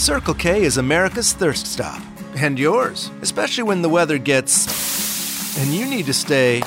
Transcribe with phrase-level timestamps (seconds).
[0.00, 2.00] Circle K is America's thirst stop.
[2.34, 5.58] And yours, especially when the weather gets.
[5.58, 6.62] and you need to stay.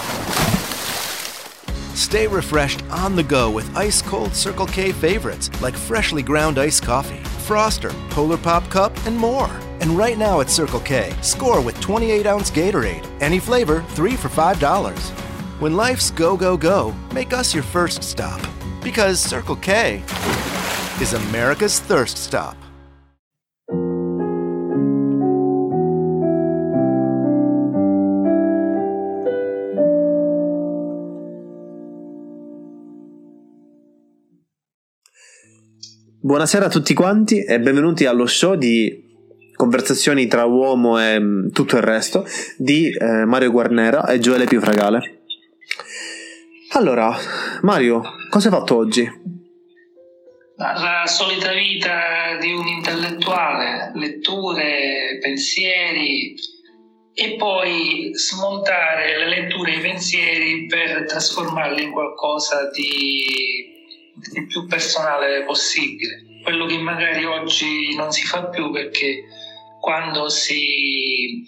[1.96, 6.84] Stay refreshed on the go with ice cold Circle K favorites like freshly ground iced
[6.84, 9.50] coffee, Froster, Polar Pop Cup, and more.
[9.82, 13.10] And right now at Circle K, score with 28 ounce Gatorade.
[13.20, 15.10] Any flavor, three for $5.
[15.60, 18.42] When life's go, go, go, make us your first stop.
[18.84, 20.04] Because Circle K
[21.02, 22.56] is America's thirst stop.
[36.26, 39.04] Buonasera a tutti quanti e benvenuti allo show di
[39.58, 45.24] conversazioni tra uomo e mm, tutto il resto di eh, Mario Guarnera e Gioele Piufragale.
[46.76, 47.14] Allora,
[47.64, 49.06] Mario, cosa hai fatto oggi?
[50.56, 56.36] La solita vita di un intellettuale, letture, pensieri
[57.14, 63.73] e poi smontare le letture e i pensieri per trasformarli in qualcosa di
[64.34, 66.42] il più personale possibile.
[66.44, 69.24] Quello che magari oggi non si fa più perché
[69.80, 71.44] quando si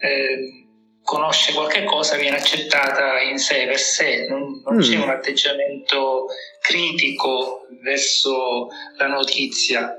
[0.00, 0.64] eh,
[1.02, 4.80] conosce qualche cosa viene accettata in sé per sé, non, non mm.
[4.80, 6.26] c'è un atteggiamento
[6.60, 9.96] critico verso la notizia.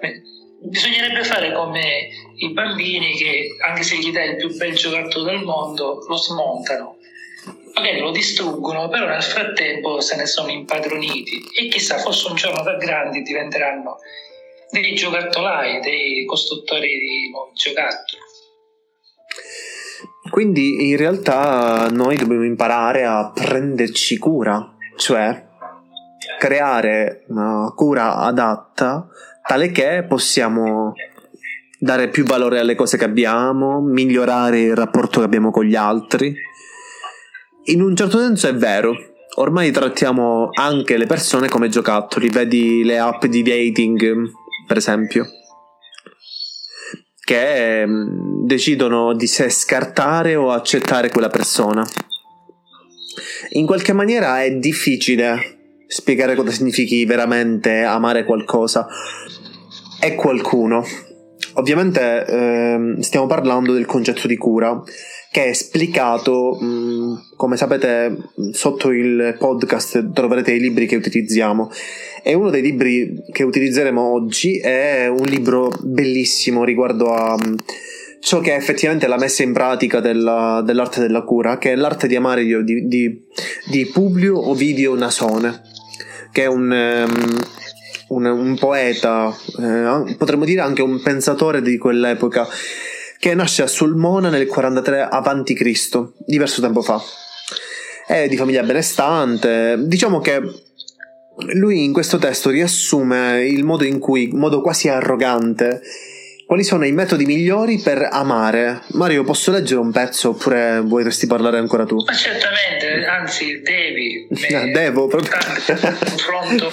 [0.62, 5.44] Bisognerebbe fare come i bambini che anche se gli dai il più bel giocattolo del
[5.44, 6.95] mondo lo smontano
[7.76, 12.64] magari lo distruggono, però nel frattempo se ne sono impadroniti e chissà, forse un giorno
[12.64, 13.98] da grandi diventeranno
[14.72, 18.22] dei giocattolai, dei costruttori di nuovi giocattoli.
[20.30, 25.44] Quindi in realtà noi dobbiamo imparare a prenderci cura, cioè
[26.40, 29.08] creare una cura adatta
[29.46, 30.94] tale che possiamo
[31.78, 36.36] dare più valore alle cose che abbiamo, migliorare il rapporto che abbiamo con gli altri
[37.66, 38.96] in un certo senso è vero.
[39.38, 44.32] Ormai trattiamo anche le persone come giocattoli, vedi le app di dating,
[44.66, 45.26] per esempio,
[47.24, 51.86] che mm, decidono di se scartare o accettare quella persona.
[53.50, 58.88] In qualche maniera è difficile spiegare cosa significhi veramente amare qualcosa
[60.00, 60.86] e qualcuno.
[61.54, 64.82] Ovviamente eh, stiamo parlando del concetto di cura
[65.36, 68.16] che è esplicato, mm, come sapete,
[68.54, 71.70] sotto il podcast troverete i libri che utilizziamo.
[72.24, 77.56] E uno dei libri che utilizzeremo oggi è un libro bellissimo riguardo a mm,
[78.22, 82.08] ciò che è effettivamente la messa in pratica della, dell'arte della cura, che è l'arte
[82.08, 83.22] di amare di, di,
[83.66, 85.64] di Publio Ovidio Nasone,
[86.32, 87.38] che è un, um,
[88.08, 92.48] un, un poeta, eh, potremmo dire anche un pensatore di quell'epoca
[93.26, 97.02] che nasce a Sulmona nel 43 a.C., diverso tempo fa.
[98.06, 100.40] È di famiglia benestante, diciamo che
[101.54, 105.82] lui in questo testo riassume il modo in cui, in modo quasi arrogante,
[106.46, 108.84] quali sono i metodi migliori per amare.
[108.90, 111.96] Mario, posso leggere un pezzo oppure vorresti parlare ancora tu?
[112.06, 114.28] Ma certamente, anzi, devi.
[114.54, 115.32] Ah, devo proprio.
[115.34, 116.72] Il confronto,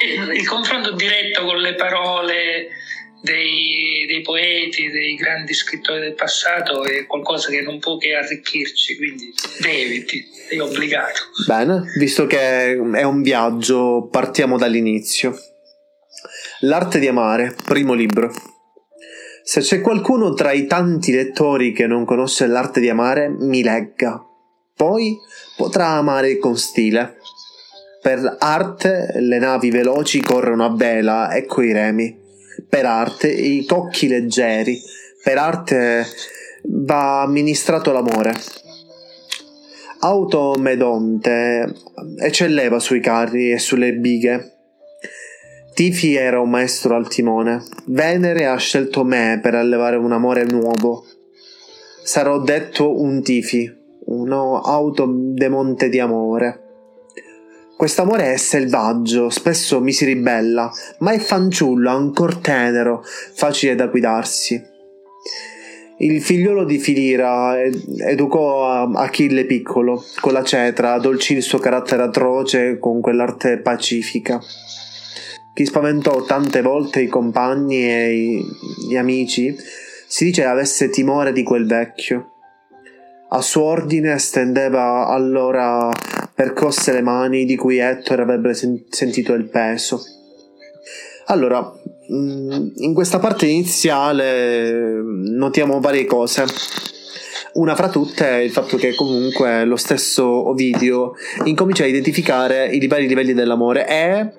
[0.32, 2.68] il confronto diretto con le parole
[3.24, 8.96] dei, dei, poeti, dei grandi scrittori del passato è qualcosa che non può che arricchirci,
[8.96, 11.22] quindi devi, ti, sei obbligato.
[11.46, 15.34] Bene, visto che è un viaggio, partiamo dall'inizio.
[16.60, 18.30] L'arte di amare, primo libro.
[19.42, 24.22] Se c'è qualcuno tra i tanti lettori che non conosce l'arte di amare, mi legga.
[24.76, 25.16] Poi
[25.56, 27.16] potrà amare con stile.
[28.02, 32.22] Per arte le navi veloci corrono a vela e coi remi
[32.68, 34.80] per arte i tocchi leggeri,
[35.22, 36.06] per arte
[36.64, 38.34] va amministrato l'amore.
[40.00, 41.74] Automedonte
[42.18, 44.52] eccelleva sui carri e sulle bighe.
[45.72, 47.62] Tifi era un maestro al timone.
[47.86, 51.04] Venere ha scelto me per allevare un amore nuovo.
[52.02, 53.72] Sarò detto un Tifi,
[54.06, 56.63] uno autodemonte di amore.
[57.76, 64.72] Quest'amore è selvaggio, spesso mi si ribella, ma è fanciullo, ancor tenero, facile da guidarsi.
[65.98, 72.78] Il figliolo di Filira educò Achille piccolo, con la cetra, dolcì il suo carattere atroce
[72.78, 74.40] con quell'arte pacifica.
[75.52, 78.44] Chi spaventò tante volte i compagni e
[78.88, 79.54] gli amici,
[80.06, 82.30] si dice avesse timore di quel vecchio.
[83.30, 85.90] A suo ordine stendeva allora
[86.34, 90.02] percosse le mani di cui Ettore avrebbe sen- sentito il peso.
[91.26, 91.72] Allora,
[92.12, 96.44] mm, in questa parte iniziale notiamo varie cose.
[97.54, 101.12] Una fra tutte è il fatto che comunque lo stesso Ovidio
[101.44, 104.32] incomincia a identificare i vari livelli dell'amore e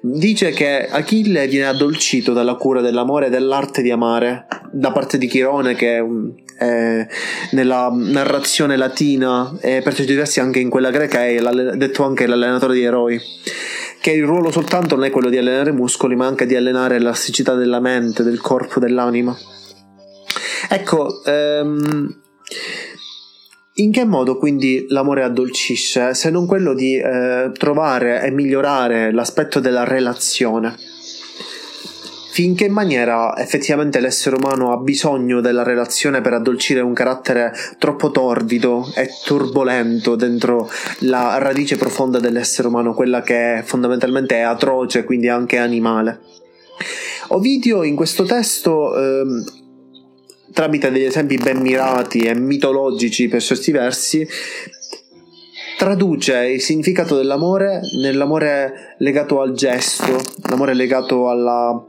[0.00, 5.28] dice che Achille viene addolcito dalla cura dell'amore e dell'arte di amare da parte di
[5.28, 6.04] Chirone che
[6.58, 7.06] eh,
[7.52, 11.40] nella narrazione latina e per certi versi anche in quella greca è
[11.76, 13.20] detto anche l'allenatore di eroi
[14.00, 16.98] che il ruolo soltanto non è quello di allenare i muscoli ma anche di allenare
[16.98, 19.36] l'elasticità della mente, del corpo, dell'anima.
[20.68, 22.28] Ecco ehm,
[23.74, 29.60] in che modo quindi l'amore addolcisce se non quello di eh, trovare e migliorare l'aspetto
[29.60, 30.76] della relazione?
[32.36, 38.90] In maniera effettivamente l'essere umano ha bisogno della relazione per addolcire un carattere troppo torbido
[38.94, 40.70] e turbolento dentro
[41.00, 46.20] la radice profonda dell'essere umano, quella che fondamentalmente è atroce, quindi anche animale.
[47.28, 49.44] Ovidio in questo testo ehm,
[50.52, 54.26] tramite degli esempi ben mirati e mitologici per certi versi,
[55.78, 61.82] traduce il significato dell'amore nell'amore legato al gesto, l'amore legato alla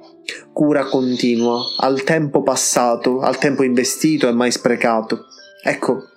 [0.54, 5.25] cura continua, al tempo passato, al tempo investito e mai sprecato.
[5.64, 6.11] Ecco,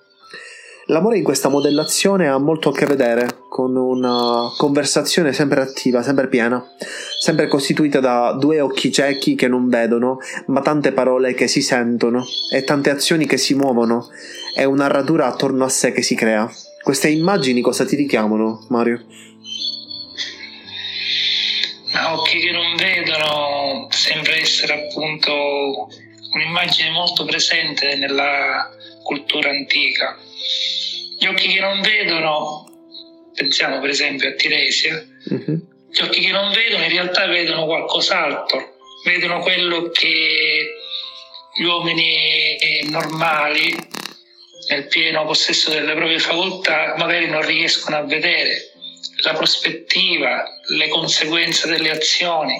[0.89, 6.27] L'amore in questa modellazione ha molto a che vedere con una conversazione sempre attiva, sempre
[6.27, 6.63] piena,
[7.19, 12.23] sempre costituita da due occhi ciechi che non vedono, ma tante parole che si sentono
[12.53, 14.09] e tante azioni che si muovono
[14.55, 16.47] e una narratura attorno a sé che si crea.
[16.83, 19.03] Queste immagini cosa ti richiamano, Mario?
[21.93, 25.87] Ma occhi che non vedono sembra essere appunto
[26.31, 28.69] un'immagine molto presente nella
[29.01, 30.15] cultura antica
[31.17, 32.65] gli occhi che non vedono,
[33.33, 35.67] pensiamo per esempio a Tiresia, uh-huh.
[35.91, 38.75] gli occhi che non vedono in realtà vedono qualcos'altro,
[39.05, 40.65] vedono quello che
[41.57, 42.57] gli uomini
[42.89, 43.75] normali,
[44.69, 48.71] nel pieno possesso delle proprie facoltà, magari non riescono a vedere,
[49.23, 52.55] la prospettiva, le conseguenze delle azioni,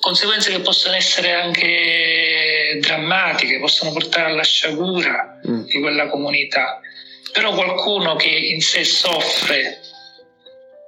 [0.00, 5.64] conseguenze che possono essere anche drammatiche, possono portare alla sciagura mm.
[5.64, 6.80] di quella comunità
[7.32, 9.80] però qualcuno che in sé soffre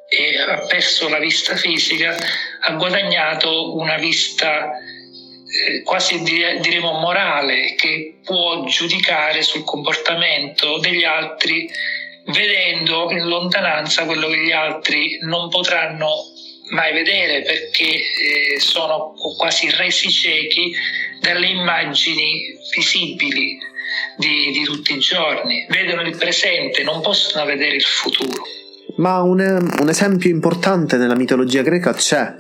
[0.09, 2.17] e ha perso la vista fisica
[2.61, 11.69] ha guadagnato una vista eh, quasi diremo morale che può giudicare sul comportamento degli altri
[12.27, 16.32] vedendo in lontananza quello che gli altri non potranno
[16.73, 20.73] mai vedere perché eh, sono quasi resi ciechi
[21.21, 23.59] dalle immagini visibili
[24.17, 28.43] di, di tutti i giorni, vedono il presente, non possono vedere il futuro.
[28.97, 32.35] Ma un, un esempio importante nella mitologia greca c'è,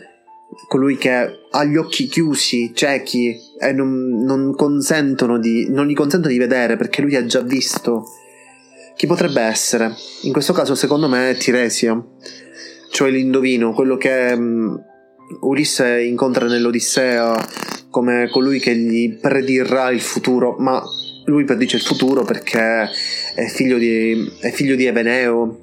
[0.68, 6.32] colui che ha gli occhi chiusi, ciechi e non, non, consentono di, non gli consentono
[6.32, 8.04] di vedere perché lui ha già visto.
[8.96, 9.94] Chi potrebbe essere?
[10.22, 12.00] In questo caso, secondo me, è Tiresia,
[12.92, 14.78] cioè l'indovino, quello che um,
[15.40, 17.34] Ulisse incontra nell'Odissea
[17.88, 20.82] come colui che gli predirà il futuro, ma
[21.24, 22.88] lui predice il futuro perché
[23.34, 25.58] è figlio di, è figlio di Eveneo,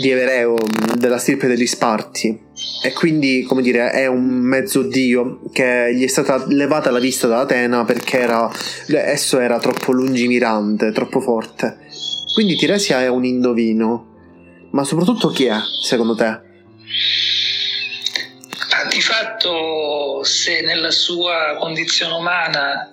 [0.00, 0.56] di Evereo,
[0.96, 2.40] della stirpe degli Sparti.
[2.84, 7.28] E quindi, come dire, è un mezzo dio che gli è stata levata la vista
[7.28, 8.50] da Atena perché era,
[8.86, 11.78] esso era troppo lungimirante, troppo forte.
[12.34, 14.11] Quindi Tiresia è un indovino.
[14.72, 16.40] Ma soprattutto chi è, secondo te?
[18.90, 22.90] Di fatto, se nella sua condizione umana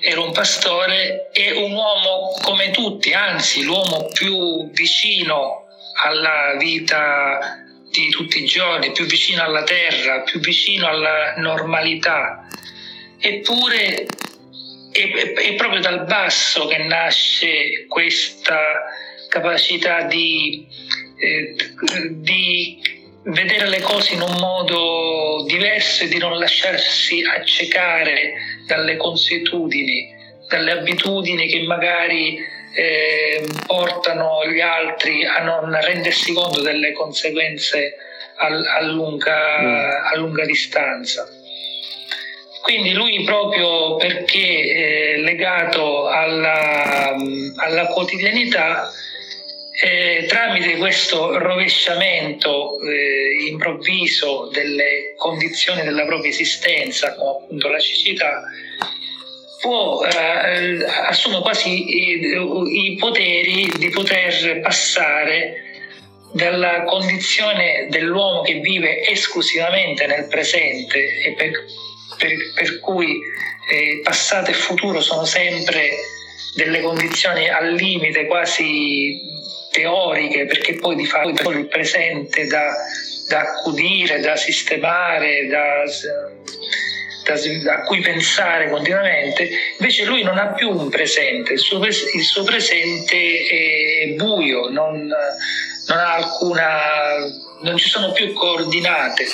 [0.00, 5.66] era un pastore e un uomo come tutti, anzi l'uomo più vicino
[6.02, 12.46] alla vita di tutti i giorni, più vicino alla terra, più vicino alla normalità.
[13.18, 14.06] Eppure
[14.92, 18.84] è, è proprio dal basso che nasce questa
[19.28, 20.66] capacità di,
[21.18, 21.54] eh,
[22.10, 22.78] di
[23.24, 28.34] vedere le cose in un modo diverso e di non lasciarsi accecare
[28.66, 30.14] dalle consuetudini,
[30.48, 32.38] dalle abitudini che magari
[32.74, 37.96] eh, portano gli altri a non rendersi conto delle conseguenze
[38.36, 39.90] a, a, lunga, mm.
[40.12, 41.26] a lunga, distanza.
[42.62, 47.14] Quindi lui proprio perché è legato alla,
[47.56, 48.90] alla quotidianità,
[49.82, 58.42] eh, tramite questo rovesciamento eh, improvviso delle condizioni della propria esistenza, come appunto la cecità,
[59.60, 65.62] può, eh, assume quasi i, i, poteri di poter passare
[66.32, 71.50] dalla condizione dell'uomo che vive esclusivamente nel presente e per,
[72.16, 73.20] per, per cui
[73.70, 75.90] eh, passato e futuro sono sempre
[76.54, 79.34] delle condizioni al limite quasi
[79.76, 82.72] teoriche perché poi di fatto il presente da,
[83.28, 85.84] da accudire, da sistemare, da,
[87.24, 92.22] da, a cui pensare continuamente, invece lui non ha più un presente, il suo, il
[92.22, 93.16] suo presente
[93.46, 99.26] è buio, non, non ha alcuna non ci sono più coordinate.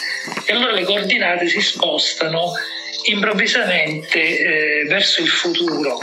[0.46, 2.52] E allora le coordinate si spostano
[3.04, 5.98] improvvisamente eh, verso il futuro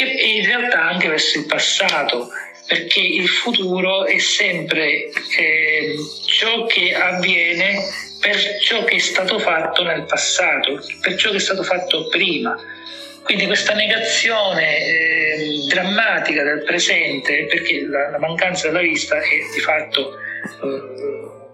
[0.00, 2.30] e in realtà anche verso il passato
[2.68, 5.08] perché il futuro è sempre
[5.38, 5.96] eh,
[6.26, 7.80] ciò che avviene
[8.20, 12.54] per ciò che è stato fatto nel passato, per ciò che è stato fatto prima.
[13.22, 19.60] Quindi questa negazione eh, drammatica del presente, perché la, la, mancanza della vista è di
[19.60, 20.18] fatto
[20.62, 20.66] eh,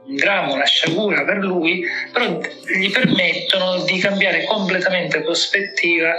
[0.07, 2.41] un dramma, una sciagura per lui, però
[2.77, 6.15] gli permettono di cambiare completamente prospettiva,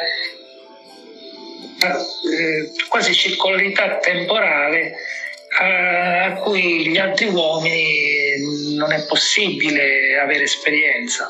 [1.81, 4.93] eh, quasi circolarità temporale
[5.57, 11.29] a cui gli altri uomini non è possibile avere esperienza.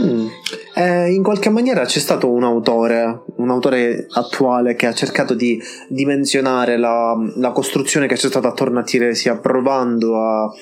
[0.00, 0.28] Mm.
[0.74, 5.60] Eh, in qualche maniera c'è stato un autore, un autore attuale che ha cercato di
[5.88, 10.52] dimensionare la, la costruzione che c'è stata attorno a Tiresia, provando a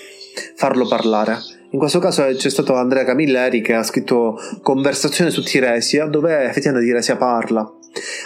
[0.55, 1.39] farlo parlare.
[1.71, 6.89] In questo caso c'è stato Andrea Camilleri che ha scritto Conversazione su Tiresia, dove effettivamente
[6.89, 7.71] Tiresia parla.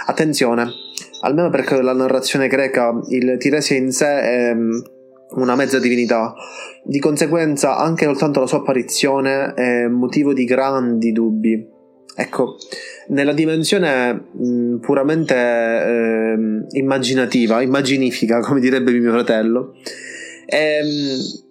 [0.07, 0.71] Attenzione,
[1.23, 4.81] almeno perché la narrazione greca, il Tiresia in sé è mm,
[5.37, 6.35] una mezza divinità.
[6.83, 11.79] Di conseguenza, anche soltanto la sua apparizione è motivo di grandi dubbi.
[12.17, 12.57] Ecco,
[13.09, 16.39] nella dimensione mh, mm, puramente eh,
[16.79, 19.75] immaginativa, immaginifica, come direbbe mio fratello,
[20.47, 21.49] ehm,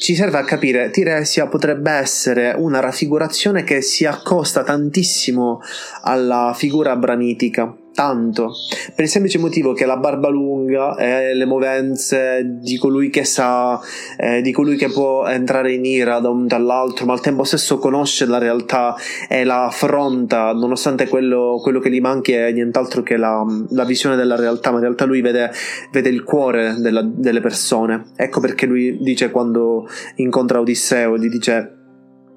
[0.00, 5.60] ci serve a capire Tiresia potrebbe essere una raffigurazione che si accosta tantissimo
[6.02, 8.52] alla figura branitica tanto
[8.94, 13.80] per il semplice motivo che la barba lunga e le movenze di colui che sa
[14.16, 17.78] eh, di colui che può entrare in ira da un dall'altro ma al tempo stesso
[17.78, 18.96] conosce la realtà
[19.28, 24.16] e la affronta nonostante quello, quello che gli manchi è nient'altro che la, la, visione
[24.16, 25.50] della realtà ma in realtà lui vede,
[25.90, 28.06] vede il cuore della, delle persone.
[28.16, 31.81] Ecco perché lui dice quando incontra Odisseo gli dice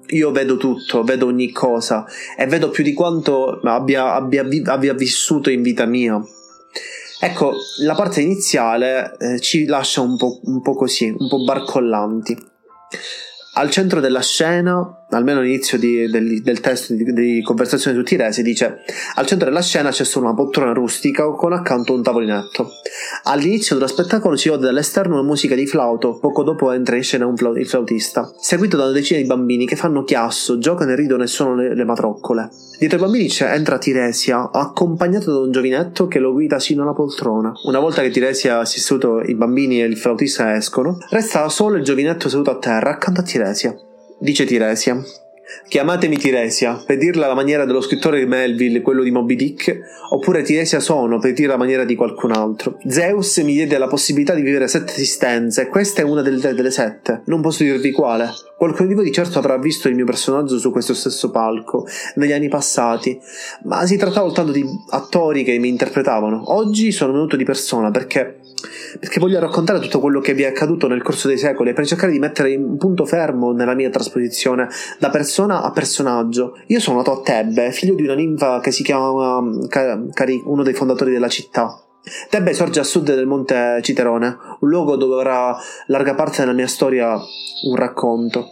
[0.08, 5.50] io vedo tutto, vedo ogni cosa e vedo più di quanto abbia, abbia, abbia vissuto
[5.50, 6.22] in vita mia.
[7.18, 12.36] Ecco, la parte iniziale eh, ci lascia un po', un po' così, un po' barcollanti.
[13.54, 18.42] Al centro della scena, almeno all'inizio di, del, del, testo di, di Conversazione su Tiresi,
[18.42, 18.78] dice
[19.14, 22.70] al centro della scena c'è solo una poltrona rustica con accanto un tavolinetto.
[23.24, 27.26] All'inizio dello spettacolo si ode dall'esterno una musica di flauto, poco dopo entra in scena
[27.26, 30.96] un flaut- il flautista, seguito da una decina di bambini che fanno chiasso, giocano e
[30.96, 32.50] ridono e suonano le, le matroccole.
[32.78, 37.52] Dietro i bambini entra Tiresia, accompagnato da un giovinetto che lo guida sino alla poltrona.
[37.64, 41.76] Una volta che Tiresia si è seduto, i bambini e il flautista escono, resta solo
[41.76, 43.74] il giovinetto seduto a terra accanto a Tiresia.
[44.18, 44.98] Dice Tiresia.
[45.68, 49.78] Chiamatemi Tiresia, per dirla alla maniera dello scrittore Melville, quello di Moby Dick,
[50.10, 52.78] oppure Tiresia sono, per dirla alla maniera di qualcun altro.
[52.86, 56.70] Zeus mi diede la possibilità di vivere sette esistenze, e questa è una delle, delle
[56.70, 57.22] sette.
[57.26, 58.30] Non posso dirvi quale.
[58.56, 62.32] Qualcuno di voi di certo avrà visto il mio personaggio su questo stesso palco, negli
[62.32, 63.20] anni passati,
[63.64, 66.54] ma si trattava soltanto di attori che mi interpretavano.
[66.54, 68.38] Oggi sono venuto di persona perché
[68.98, 72.12] perché voglio raccontare tutto quello che vi è accaduto nel corso dei secoli per cercare
[72.12, 74.68] di mettere un punto fermo nella mia trasposizione
[74.98, 76.58] da persona a personaggio.
[76.66, 80.74] Io sono nato a Tebbe, figlio di una ninfa che si chiama Cari, uno dei
[80.74, 81.80] fondatori della città.
[82.30, 85.56] Tebbe sorge a sud del monte Citerone, un luogo dove avrà
[85.86, 88.50] larga parte della mia storia un racconto.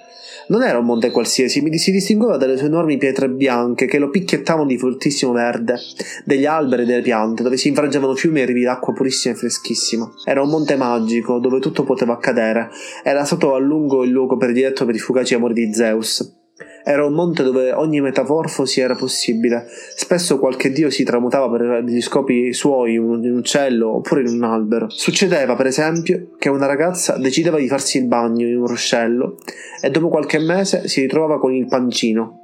[0.49, 4.11] Non era un monte qualsiasi, mi si distingueva dalle sue enormi pietre bianche che lo
[4.11, 5.79] picchiettavano di fortissimo verde,
[6.25, 10.11] degli alberi e delle piante, dove si infrangevano fiumi e rivi d'acqua purissima e freschissima.
[10.25, 12.71] Era un monte magico, dove tutto poteva accadere.
[13.03, 16.43] Era stato a lungo il luogo prediletto per i fugaci amori di Zeus.
[16.87, 19.67] Era un monte dove ogni metamorfosi era possibile.
[19.97, 24.45] Spesso qualche dio si tramutava per gli scopi suoi in un uccello oppure in un
[24.45, 24.91] albero.
[24.91, 29.39] Succedeva, per esempio, che una ragazza decideva di farsi il bagno in un ruscello
[29.81, 32.41] e dopo qualche mese si ritrovava con il pancino.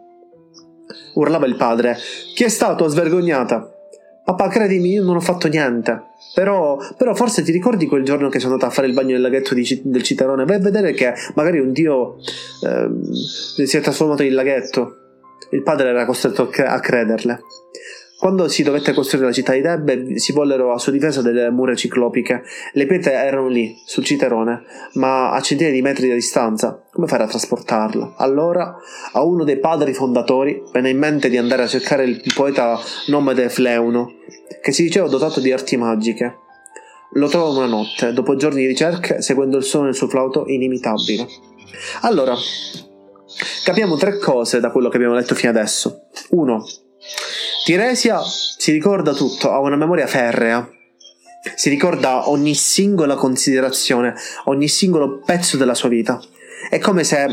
[1.14, 1.96] Urlava il padre:
[2.34, 2.88] Chi è stato?
[2.88, 3.74] Svergognata!
[4.30, 6.08] Papà, credimi, io non ho fatto niente.
[6.34, 9.20] Però, però, forse ti ricordi quel giorno che sono andato a fare il bagno nel
[9.20, 10.44] laghetto di, del Citarone?
[10.44, 12.88] Vai a vedere che magari un dio eh,
[13.66, 14.96] si è trasformato in laghetto.
[15.50, 17.40] Il padre era costretto a crederle.
[18.20, 21.74] Quando si dovette costruire la città di Tebbe, si vollero a sua difesa delle mura
[21.74, 22.42] ciclopiche.
[22.74, 24.62] Le pietre erano lì, sul citerone,
[24.94, 26.84] ma a centinaia di metri di distanza.
[26.92, 28.16] Come fare a trasportarla?
[28.18, 28.76] Allora,
[29.12, 33.48] a uno dei padri fondatori venne in mente di andare a cercare il poeta nomade
[33.48, 34.12] Fleuno,
[34.60, 36.36] che si diceva dotato di arti magiche.
[37.14, 41.26] Lo trova una notte, dopo giorni di ricerche, seguendo il suono del suo flauto inimitabile.
[42.02, 42.34] Allora,
[43.64, 46.02] capiamo tre cose da quello che abbiamo letto fino adesso.
[46.32, 46.62] Uno,
[47.70, 50.68] Ciresia si ricorda tutto, ha una memoria ferrea.
[51.54, 54.12] Si ricorda ogni singola considerazione,
[54.46, 56.20] ogni singolo pezzo della sua vita.
[56.68, 57.28] È come se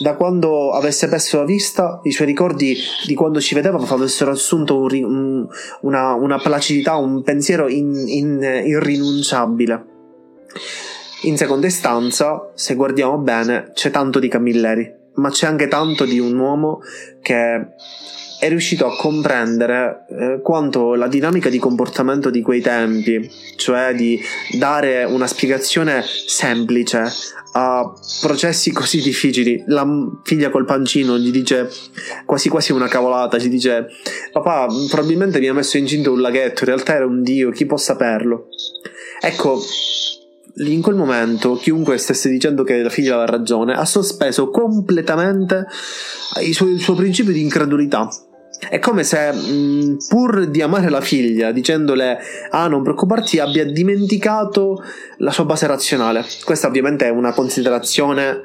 [0.00, 2.76] da quando avesse perso la vista, i suoi ricordi
[3.06, 5.48] di quando ci vedeva avessero assunto un, un,
[5.82, 9.84] una, una, placidità, un pensiero in, in, irrinunciabile.
[11.22, 16.18] In seconda istanza, se guardiamo bene, c'è tanto di Camilleri ma c'è anche tanto di
[16.18, 16.80] un uomo
[17.20, 17.74] che
[18.38, 24.20] è riuscito a comprendere eh, quanto la dinamica di comportamento di quei tempi, cioè di
[24.58, 27.04] dare una spiegazione semplice
[27.52, 29.64] a processi così difficili.
[29.68, 29.86] La
[30.22, 31.70] figlia col pancino gli dice
[32.26, 33.86] quasi quasi una cavolata, gli dice
[34.32, 37.78] papà probabilmente mi ha messo incinta un laghetto, in realtà era un dio, chi può
[37.78, 38.48] saperlo?
[39.20, 39.58] Ecco,
[40.56, 45.66] in quel momento chiunque stesse dicendo che la figlia aveva ragione ha sospeso completamente
[46.42, 48.08] il suo, il suo principio di incredulità
[48.68, 52.18] è come se, mh, pur di amare la figlia, dicendole
[52.50, 54.82] ah non preoccuparti, abbia dimenticato
[55.18, 56.24] la sua base razionale.
[56.42, 58.42] Questa ovviamente è una considerazione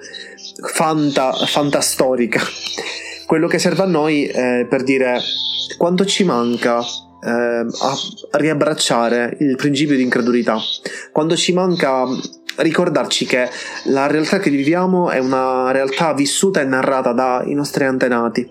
[0.74, 2.42] fanta, fantastorica.
[3.26, 5.18] Quello che serve a noi è per dire
[5.78, 6.82] quanto ci manca
[7.24, 7.98] eh, a
[8.32, 10.58] riabbracciare il principio di incredulità,
[11.12, 12.06] quando ci manca
[12.58, 13.50] ricordarci che
[13.86, 18.50] la realtà che viviamo è una realtà vissuta e narrata dai nostri antenati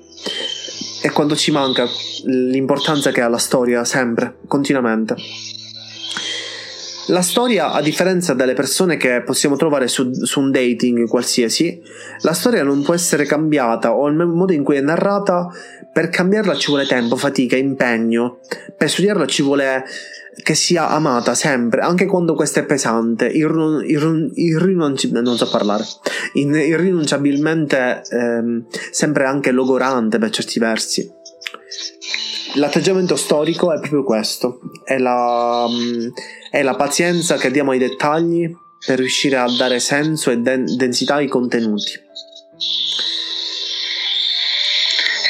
[1.03, 1.87] e quando ci manca
[2.25, 5.17] l'importanza che ha la storia sempre, continuamente.
[7.11, 11.83] La storia, a differenza delle persone che possiamo trovare su, su, un dating qualsiasi,
[12.21, 15.49] la storia non può essere cambiata o il modo in cui è narrata,
[15.93, 18.39] per cambiarla ci vuole tempo, fatica, impegno.
[18.77, 19.85] Per studiarla ci vuole
[20.41, 25.85] che sia amata sempre, anche quando questa è pesante, irru- irru- irrinunciabilmente, non so parlare,
[26.35, 31.13] in- irrinunciabilmente ehm, sempre anche logorante per certi versi.
[32.55, 36.09] L'atteggiamento storico è proprio questo, è la, mm,
[36.51, 38.51] è la pazienza che diamo ai dettagli
[38.85, 41.93] per riuscire a dare senso e den- densità ai contenuti.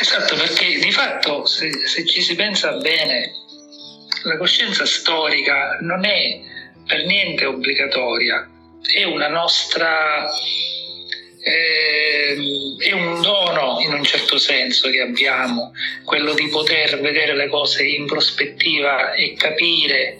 [0.00, 3.32] Esatto, perché di fatto se, se ci si pensa bene,
[4.24, 6.40] la coscienza storica non è
[6.86, 8.48] per niente obbligatoria,
[8.94, 10.26] è una nostra
[11.42, 12.36] eh,
[12.78, 15.72] è un dono in un certo senso che abbiamo,
[16.04, 20.18] quello di poter vedere le cose in prospettiva e capire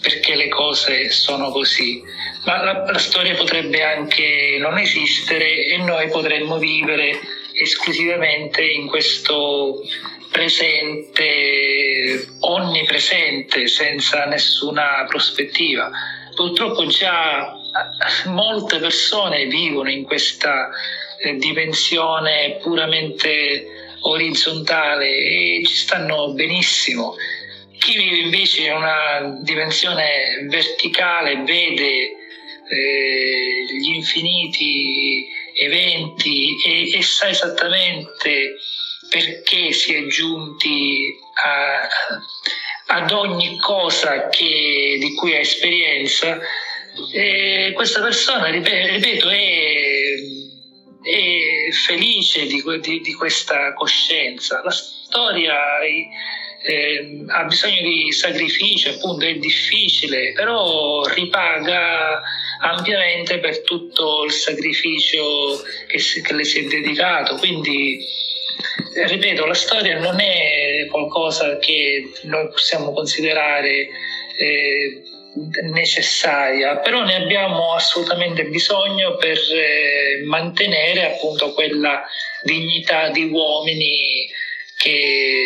[0.00, 2.02] perché le cose sono così.
[2.44, 7.18] Ma la, la storia potrebbe anche non esistere e noi potremmo vivere
[7.52, 9.80] esclusivamente in questo
[10.30, 15.90] presente, onnipresente, senza nessuna prospettiva.
[16.34, 17.61] Purtroppo già
[18.26, 20.70] molte persone vivono in questa
[21.18, 23.66] eh, dimensione puramente
[24.00, 27.14] orizzontale e ci stanno benissimo.
[27.78, 32.12] Chi vive invece in una dimensione verticale vede
[32.68, 38.56] eh, gli infiniti eventi e, e sa esattamente
[39.08, 41.88] perché si è giunti a,
[42.94, 46.40] ad ogni cosa che, di cui ha esperienza,
[47.10, 50.14] e questa persona, ripeto, è,
[51.02, 54.62] è felice di, di, di, questa coscienza.
[54.62, 55.80] La storia
[56.64, 62.22] eh, ha bisogno di sacrificio, appunto è difficile, però ripaga
[62.60, 67.36] ampiamente per tutto il sacrificio che, si, che le si è dedicato.
[67.36, 68.04] Quindi
[68.94, 73.88] eh, ripeto, la storia non è qualcosa che noi possiamo considerare
[74.36, 75.02] eh,
[75.72, 82.02] necessaria, però ne abbiamo assolutamente bisogno per eh, mantenere appunto quella
[82.42, 84.28] dignità di uomini
[84.76, 85.44] che,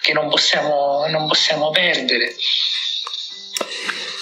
[0.00, 2.34] che non, possiamo, non possiamo perdere.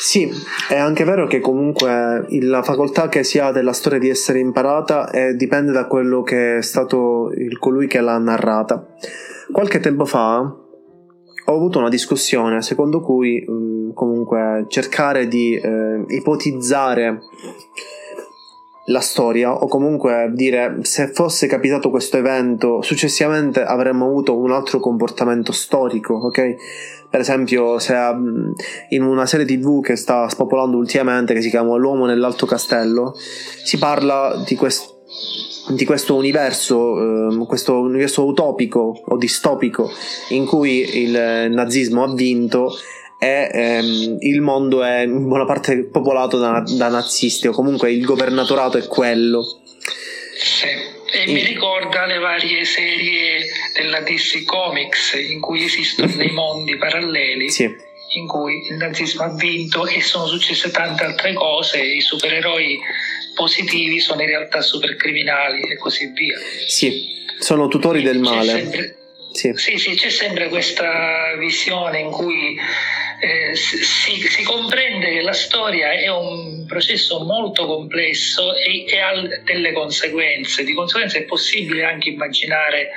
[0.00, 0.28] Sì,
[0.68, 5.10] è anche vero che comunque la facoltà che si ha della storia di essere imparata
[5.10, 8.96] eh, dipende da quello che è stato il colui che l'ha narrata.
[9.52, 10.68] Qualche tempo fa
[11.50, 17.20] ho avuto una discussione secondo cui mh, mm, comunque cercare di eh, ipotizzare
[18.86, 24.80] la storia o comunque dire se fosse capitato questo evento successivamente avremmo avuto un altro
[24.80, 26.54] comportamento storico, ok?
[27.08, 28.52] Per esempio, se mm,
[28.90, 33.78] in una serie tv che sta spopolando ultimamente, che si chiama L'uomo nell'alto castello, si
[33.78, 34.98] parla di questo
[35.72, 39.90] di questo universo, eh, questo universo utopico o distopico
[40.28, 42.72] in cui il nazismo ha vinto
[43.18, 48.04] e ehm, il mondo è in buona parte popolato da, da, nazisti o comunque il
[48.04, 49.42] governatorato è quello.
[49.42, 50.66] Sì.
[51.12, 57.50] E mi ricorda le varie serie della DC Comics in cui esistono dei mondi paralleli.
[57.50, 62.80] Sì in cui il nazismo ha vinto e sono successe tante altre cose, i supereroi
[63.34, 66.38] positivi sono in realtà supercriminali e così via.
[66.66, 68.50] Sì, sono tutori del male.
[68.50, 68.96] Sempre,
[69.32, 69.52] sì.
[69.54, 69.78] sì.
[69.78, 72.58] sì, c'è sempre questa visione in cui
[73.20, 79.12] eh, si, si, comprende che la storia è un processo molto complesso e, e ha
[79.44, 80.64] delle conseguenze.
[80.64, 82.90] Di conseguenza è possibile anche immaginare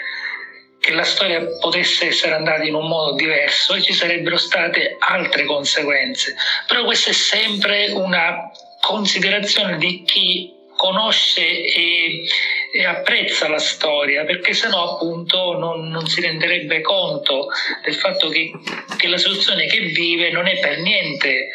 [0.79, 5.45] che la storia potesse essere andata in un modo diverso e ci sarebbero state altre
[5.45, 6.35] conseguenze.
[6.67, 8.51] Però questa è sempre una
[8.83, 12.25] considerazione di chi conosce e,
[12.73, 17.47] e, apprezza la storia, perché sennò appunto non, non si renderebbe conto
[17.81, 18.51] del fatto che,
[18.97, 21.49] che la soluzione che vive non è per niente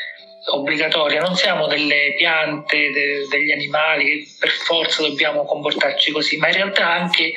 [0.52, 6.46] obbligatoria, non siamo delle piante, de, degli animali che per forza dobbiamo comportarci così, ma
[6.46, 7.34] in realtà anche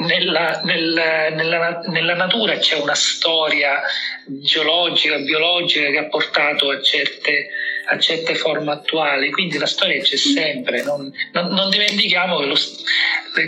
[0.00, 3.80] nella, nella, nella, nella, natura c'è una storia
[4.26, 7.48] geologica, biologica che ha portato a certe,
[7.90, 10.82] a certe forme attuali, quindi la storia c'è sempre.
[10.82, 12.56] Non, non, non dimentichiamo che lo,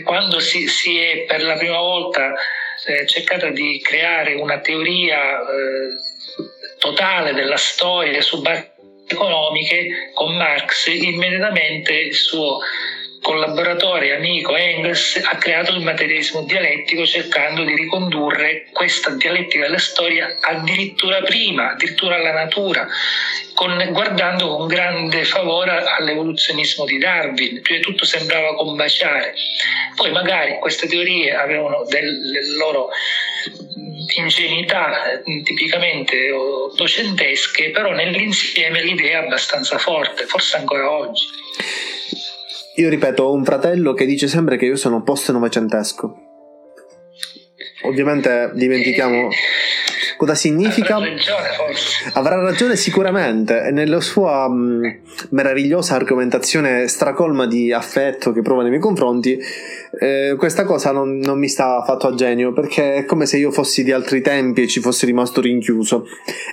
[0.04, 2.34] quando si, si, è per la prima volta
[2.86, 8.70] eh, cercato di creare una teoria eh, totale della storia su basi
[9.06, 12.60] economiche con Marx, immediatamente il suo
[13.22, 20.38] collaboratore amico Engels ha creato il materialismo dialettico cercando di ricondurre questa dialettica della storia
[20.40, 22.86] addirittura prima, addirittura alla natura,
[23.54, 29.34] con, guardando con grande favore all'evoluzionismo di Darwin, prima di tutto sembrava combaciare.
[29.94, 32.90] Poi magari queste teorie avevano delle loro
[34.16, 41.24] ingenuità tipicamente ottocentesche, però nell'insieme l'idea è abbastanza forte, forse ancora oggi.
[42.76, 46.21] Io ripeto, ho un fratello che dice sempre che io sono post-novecentesco.
[47.82, 49.28] Ovviamente dimentichiamo
[50.16, 50.96] cosa significa.
[50.96, 52.10] Avrà ragione, forse.
[52.14, 53.70] Avrà ragione sicuramente.
[53.72, 59.38] Nella sua mh, meravigliosa argomentazione stracolma di affetto che prova nei miei confronti,
[59.98, 63.50] eh, questa cosa non, non, mi sta affatto a genio perché è come se io
[63.50, 66.06] fossi di altri tempi e ci fossi rimasto rinchiuso.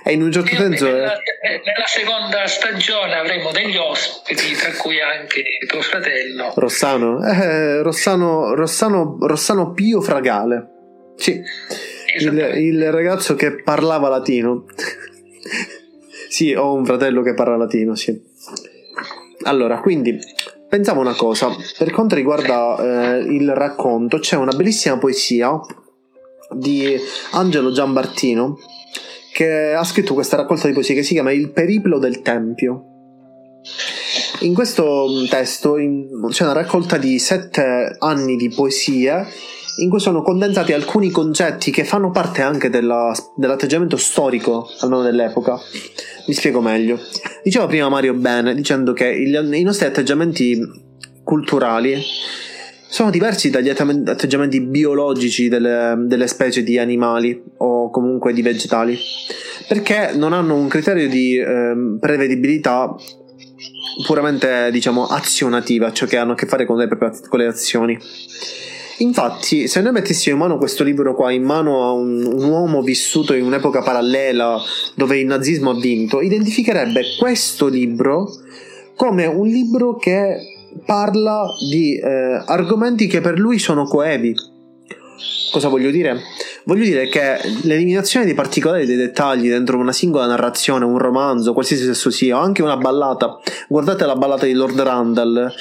[0.04, 0.84] E in un certo io senso.
[0.86, 6.52] Nella, nella seconda stagione avremo degli ospiti, tra cui anche tuo fratello.
[6.56, 7.24] Rossano?
[7.24, 10.78] Eh, Rossano, Rossano, Rossano Pio Fragale.
[11.20, 11.38] Sì,
[12.18, 14.64] il, il ragazzo che parlava latino.
[16.30, 18.18] sì, ho un fratello che parla latino, sì.
[19.42, 20.18] Allora, quindi
[20.66, 25.60] pensavo una cosa, per quanto riguarda eh, il racconto, c'è una bellissima poesia
[26.52, 26.96] di
[27.32, 28.58] Angelo Giambartino
[29.34, 32.84] che ha scritto questa raccolta di poesie che si chiama Il periplo del Tempio.
[34.40, 35.74] In questo testo
[36.30, 39.26] c'è una raccolta di sette anni di poesie
[39.76, 45.58] in cui sono condensati alcuni concetti che fanno parte anche della, dell'atteggiamento storico, almeno dell'epoca.
[46.26, 46.98] Mi spiego meglio.
[47.42, 50.58] Diceva prima Mario bene, dicendo che il, i nostri atteggiamenti
[51.22, 52.02] culturali
[52.88, 58.98] sono diversi dagli atteggiamenti biologici delle, delle, specie di animali o comunque di vegetali,
[59.68, 62.92] perché non hanno un criterio di eh, prevedibilità
[64.04, 67.98] puramente diciamo azionativa, ciò che hanno a che fare con le, con le azioni.
[69.00, 72.82] Infatti, se noi mettessimo in mano questo libro qua, in mano a un, un, uomo
[72.82, 74.60] vissuto in un'epoca parallela
[74.94, 78.30] dove il nazismo ha vinto, identificherebbe questo libro
[78.94, 80.36] come un libro che
[80.84, 84.34] parla di eh, argomenti che per lui sono coevi.
[85.50, 86.20] Cosa voglio dire?
[86.64, 91.88] Voglio dire che l'eliminazione dei particolari dei dettagli dentro una singola narrazione, un romanzo, qualsiasi
[91.88, 93.38] esso sia, o anche una ballata.
[93.68, 95.52] Guardate la ballata di Lord Randall,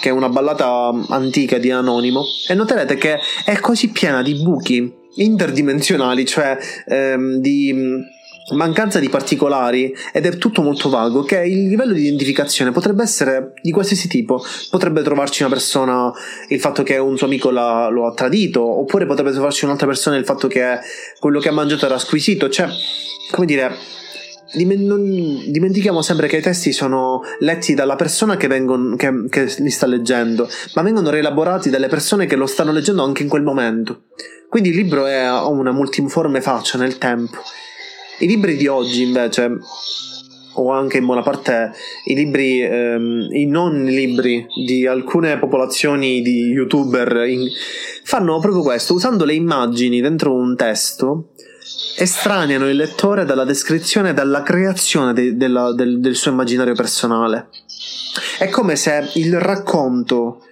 [0.00, 4.92] che è una ballata antica di Anonimo, e noterete che è così piena di buchi
[5.14, 8.06] interdimensionali, cioè ehm, di
[8.50, 13.52] mancanza di particolari ed è tutto molto vago che il livello di identificazione potrebbe essere
[13.62, 16.12] di qualsiasi tipo potrebbe trovarci una persona
[16.48, 20.16] il fatto che un suo amico la, lo ha tradito oppure potrebbe trovarci un'altra persona
[20.16, 20.78] il fatto che
[21.18, 22.68] quello che ha mangiato era squisito cioè
[23.30, 23.96] come dire
[24.54, 29.86] dimentichiamo sempre che i testi sono letti dalla persona che, vengono, che, che, li sta
[29.86, 34.04] leggendo, ma vengono rielaborati dalle persone che lo stanno leggendo anche in quel momento.
[34.48, 37.42] Quindi il libro ha una multiforme faccia nel tempo.
[38.20, 39.58] I libri di oggi, invece,
[40.54, 41.72] o anche in buona parte
[42.04, 47.46] i libri, ehm, i non libri di alcune popolazioni di youtuber, in,
[48.02, 51.30] fanno proprio questo, usando le immagini dentro un testo
[51.96, 56.74] estraneano il lettore dalla descrizione e dalla creazione de, de la, del, del suo immaginario
[56.74, 57.48] personale.
[58.38, 60.42] È come se il racconto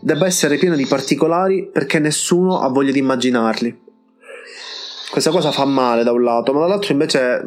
[0.00, 3.82] debba essere pieno di particolari perché nessuno ha voglia di immaginarli.
[5.14, 7.40] Questa cosa fa male da un lato, ma dall'altro invece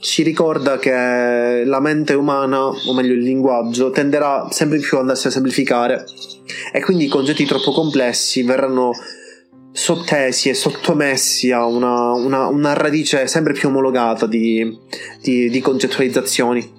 [0.00, 5.26] ci ricorda che la mente umana, o meglio il linguaggio, tenderà sempre più ad andarsi
[5.26, 6.06] a semplificare
[6.72, 8.92] e quindi i concetti troppo complessi verranno
[9.72, 14.66] sottesi e sottomessi a una, una, una radice sempre più omologata di,
[15.20, 16.75] di, di, concettualizzazioni.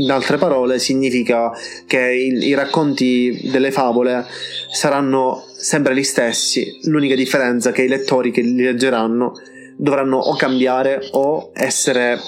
[0.00, 1.50] In altre parole, significa
[1.86, 4.24] che i, i racconti delle favole
[4.70, 9.32] saranno sempre gli stessi, l'unica differenza è che i lettori che li leggeranno
[9.76, 12.18] dovranno o cambiare o essere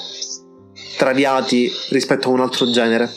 [0.98, 3.08] traviati rispetto a un altro genere.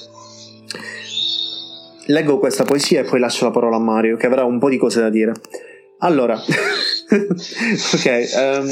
[2.08, 4.78] Leggo questa poesia e poi lascio la parola a Mario, che avrà un po' di
[4.78, 5.34] cose da dire.
[6.00, 8.70] Allora, ok, um,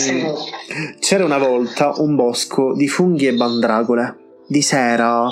[1.00, 4.18] c'era una volta un bosco di funghi e bandragole.
[4.48, 5.30] Di sera,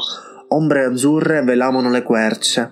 [0.49, 2.71] ombre azzurre velavano le querce.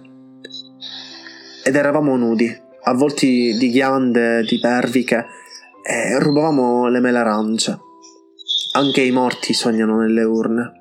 [1.64, 5.26] Ed eravamo nudi, avvolti di ghiande, di perviche,
[5.84, 7.80] e rubavamo le mele arance.
[8.74, 10.72] Anche i morti sognano nelle urne.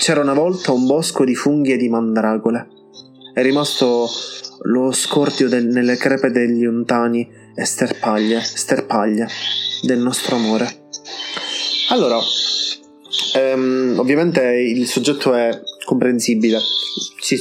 [0.00, 2.68] C'era una volta un bosco di funghi e di mandragole.
[3.32, 4.08] È rimasto
[4.62, 9.28] lo scordio del, nelle crepe degli untani e sterpaglie, sterpaglie
[9.82, 10.88] del nostro amore.
[11.90, 12.18] Allora,
[13.34, 16.58] ehm, ovviamente il soggetto è comprensibile,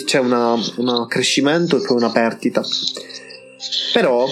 [0.05, 2.63] c'è un crescimento e poi una perdita.
[3.93, 4.25] Però,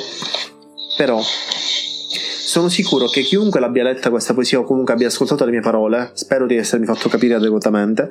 [0.98, 5.62] però, sono sicuro che chiunque l'abbia letta questa poesia o comunque abbia ascoltato le mie
[5.62, 8.10] parole, spero di essermi fatto capire adeguatamente,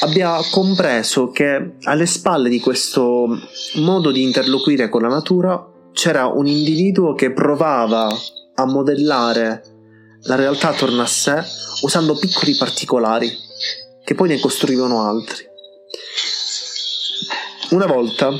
[0.00, 3.28] abbia compreso che alle spalle di questo
[3.76, 8.08] modo di interloquire con la natura c'era un individuo che provava
[8.54, 9.62] a modellare
[10.24, 11.42] la realtà attorno a sé
[11.82, 13.30] usando piccoli particolari
[14.04, 15.44] che poi ne costruivano altri.
[17.70, 18.30] Una volta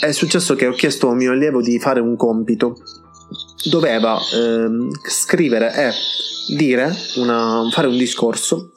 [0.00, 2.76] è successo che ho chiesto a mio allievo di fare un compito.
[3.68, 4.68] Doveva eh,
[5.08, 5.92] scrivere e
[6.56, 8.72] dire una, fare un discorso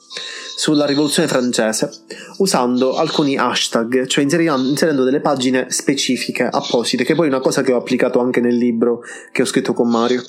[0.56, 1.90] sulla rivoluzione francese
[2.38, 7.72] usando alcuni hashtag, cioè inserendo delle pagine specifiche, apposite, che poi è una cosa che
[7.72, 9.00] ho applicato anche nel libro
[9.32, 10.22] che ho scritto con Mario.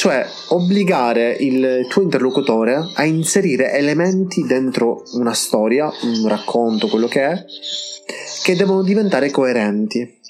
[0.00, 7.22] Cioè obbligare il tuo interlocutore a inserire elementi dentro una storia, un racconto, quello che
[7.22, 7.44] è,
[8.42, 10.20] che devono diventare coerenti.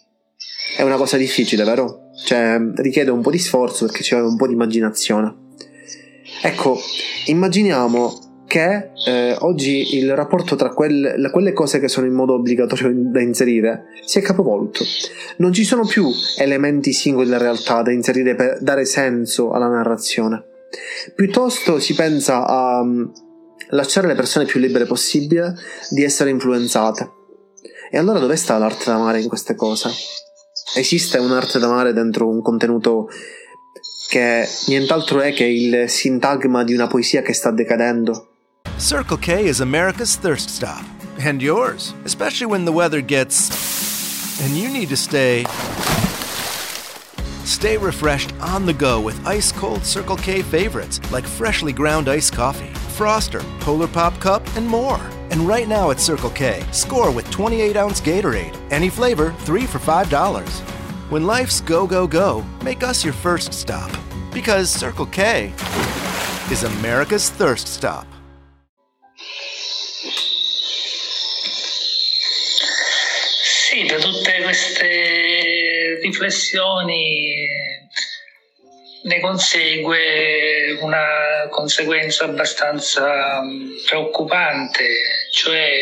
[0.76, 2.10] È una cosa difficile, vero?
[2.24, 5.36] Cioè richiede un po' di sforzo perché ci vuole un po' di immaginazione.
[6.42, 6.76] Ecco,
[7.26, 12.90] immaginiamo che eh, oggi il rapporto tra quel, quelle cose che sono in modo obbligatorio
[12.92, 14.82] da inserire si è capovolto.
[15.36, 20.42] Non ci sono più elementi singoli della realtà da inserire per dare senso alla narrazione.
[21.14, 23.12] Piuttosto si pensa a um,
[23.68, 25.54] lasciare le persone più libere possibile
[25.90, 27.08] di essere influenzate.
[27.88, 29.90] E allora dove sta l'arte d'amare in queste cose?
[30.74, 33.08] Esiste un'arte d'amare dentro un contenuto
[34.08, 38.29] che nient'altro è che il sintagma di una poesia che sta decadendo?
[38.80, 40.86] Circle K is America's thirst stop.
[41.18, 44.40] And yours, especially when the weather gets.
[44.40, 45.44] and you need to stay.
[47.44, 52.32] Stay refreshed on the go with ice cold Circle K favorites like freshly ground iced
[52.32, 55.00] coffee, Froster, Polar Pop Cup, and more.
[55.30, 58.56] And right now at Circle K, score with 28 ounce Gatorade.
[58.72, 60.60] Any flavor, three for $5.
[61.10, 63.90] When life's go, go, go, make us your first stop.
[64.32, 65.52] Because Circle K
[66.50, 68.06] is America's thirst stop.
[74.60, 77.48] Queste riflessioni
[79.04, 84.86] ne consegue una conseguenza abbastanza mm, preoccupante,
[85.32, 85.80] cioè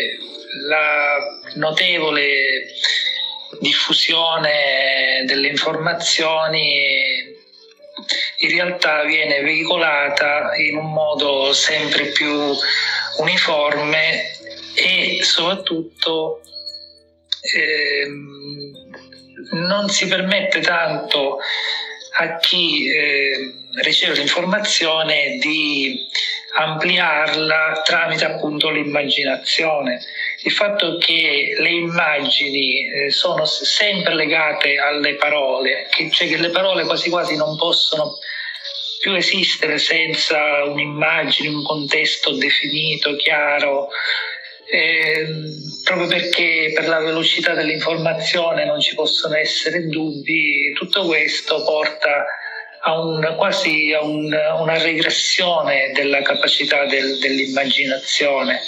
[0.68, 1.16] la
[1.56, 2.66] notevole
[3.58, 7.36] diffusione delle informazioni
[8.36, 12.32] in realtà viene veicolata in un modo sempre più
[13.16, 14.36] uniforme
[14.74, 16.42] e soprattutto
[17.40, 18.38] ehm,
[19.50, 21.38] non si permette tanto
[22.20, 26.06] a chi eh, riceve l'informazione di
[26.56, 30.00] ampliarla tramite appunto l'immaginazione.
[30.42, 36.50] Il fatto che le immagini eh, sono sempre legate alle parole, che, cioè che le
[36.50, 38.18] parole quasi quasi non possono
[39.00, 43.88] più esistere senza un'immagine, un contesto definito, chiaro,
[44.70, 45.26] eh,
[45.83, 52.26] proprio perché per la velocità dell'informazione non ci possono essere dubbi, tutto questo porta
[52.81, 58.61] a un, quasi a un, una regressione della capacità del, dell'immaginazione.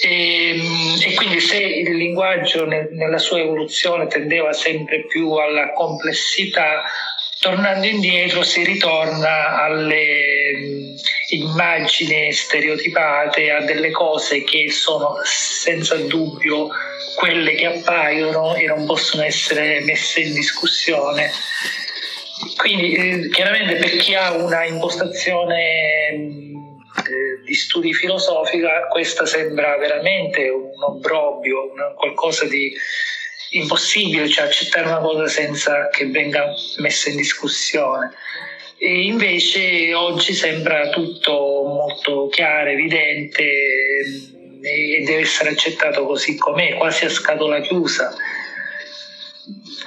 [0.00, 0.56] E,
[1.04, 6.84] e, quindi se il linguaggio nella sua evoluzione tendeva sempre più alla complessità,
[7.40, 10.77] tornando indietro si ritorna alle
[11.30, 16.68] immagini stereotipate, a delle cose che sono senza dubbio
[17.16, 21.30] quelle che appaiono e non possono essere messe in discussione.
[22.56, 26.16] Quindi eh, chiaramente per chi ha una impostazione
[27.06, 32.72] eh, di studi filosofica questa sembra veramente un obbrobio, una, qualcosa di
[33.50, 36.46] impossibile, cioè accettare una cosa senza che venga
[36.78, 38.12] messa in discussione.
[38.80, 43.42] E invece oggi sembra tutto molto chiaro, evidente
[44.60, 48.14] e deve essere accettato così com'è, quasi a scatola chiusa.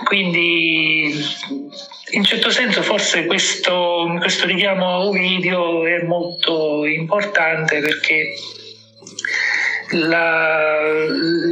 [0.04, 1.14] Quindi
[2.12, 8.34] in certo senso forse questo, questo richiamo a Ovidio è molto importante perché
[9.92, 10.80] la,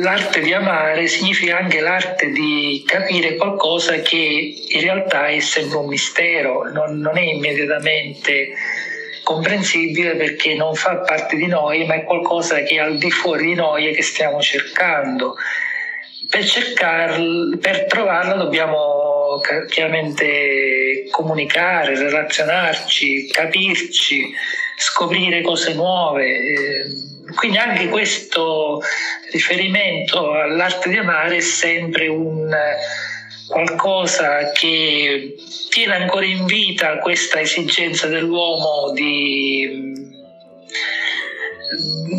[0.02, 5.88] l'arte di amare significa anche l'arte di capire qualcosa che in realtà è sempre un
[5.88, 8.54] mistero, non, non è immediatamente
[9.23, 13.47] comprensibile perché non fa parte di noi, ma è qualcosa che è al di fuori
[13.47, 15.36] di noi e che stiamo cercando.
[16.30, 24.32] Per, cercarlo, per trovarlo dobbiamo chiaramente comunicare, relazionarci, capirci,
[24.75, 26.25] scoprire cose nuove.
[26.25, 26.86] Eh,
[27.36, 28.82] quindi anche questo
[29.32, 32.56] riferimento all'arte di amare è sempre un
[33.50, 35.36] qualcosa che
[35.70, 39.92] tiene ancora in vita questa esigenza dell'uomo di,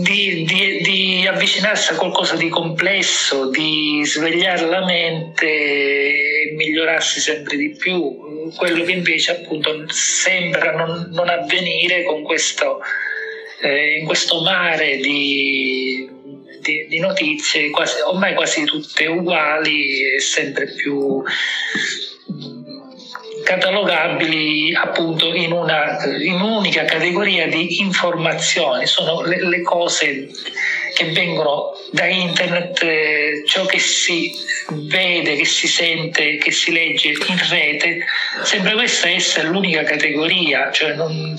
[0.03, 7.57] di, di, di, avvicinarsi a qualcosa di complesso, di svegliare la mente e migliorarsi sempre
[7.57, 12.81] di più, quello che invece appunto sembra non, non avvenire con questo
[13.61, 16.09] eh, in questo mare di,
[16.61, 21.23] di, di notizie, quasi, ormai quasi tutte uguali e sempre più
[23.43, 30.29] catalogabili appunto in, una, in un'unica categoria di informazioni, sono le, le, cose
[30.95, 34.33] che vengono da internet, eh, ciò che si
[34.69, 38.05] vede, che si sente, che si legge in rete,
[38.45, 41.37] sembra questa essere l'unica categoria, cioè non,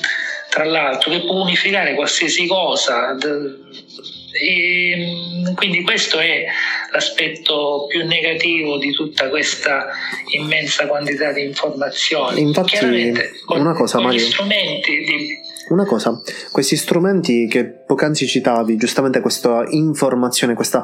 [0.51, 3.15] tra l'altro, che può unificare qualsiasi cosa.
[4.33, 6.45] E quindi questo è
[6.91, 9.87] l'aspetto più negativo di tutta questa
[10.33, 12.41] immensa quantità di informazioni.
[12.41, 12.77] Infatti,
[13.45, 15.39] con, una cosa, con Mario, gli strumenti di...
[15.69, 20.83] Una cosa, questi strumenti che poc'anzi citavi, giustamente questa informazione, questa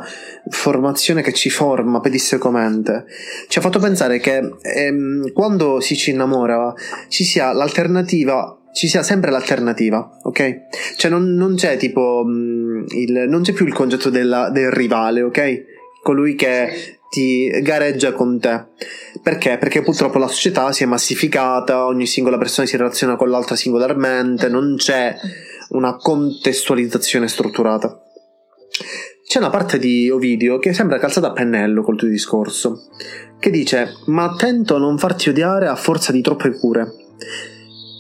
[0.50, 3.06] formazione che ci forma pedissequamente,
[3.50, 6.74] ci ha fatto pensare che ehm, quando si ci innamora
[7.10, 10.68] ci sia l'alternativa ci sia sempre l'alternativa, ok?
[10.98, 14.70] Cioè non, non c'è tipo mh, mm, il, non c'è più il concetto della, del
[14.70, 15.64] rivale, ok?
[16.04, 18.66] Colui che ti gareggia con te.
[19.24, 19.58] Perché?
[19.58, 24.48] Perché purtroppo la società si è massificata, ogni singola persona si relaziona con l'altra singolarmente,
[24.48, 25.16] non c'è
[25.70, 28.00] una contestualizzazione strutturata.
[29.28, 32.90] C'è una parte di Ovidio che sembra calzata a pennello col tuo discorso,
[33.40, 37.06] che dice: Ma attento a non farti odiare a forza di troppe cure